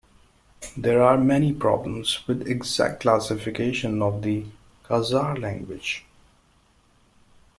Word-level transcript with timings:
There 0.75 1.03
are 1.03 1.15
many 1.15 1.53
problems 1.53 2.27
with 2.27 2.47
exact 2.47 3.01
classification 3.01 4.01
of 4.01 4.23
the 4.23 4.45
Khazar 4.89 5.37
language. 5.39 6.05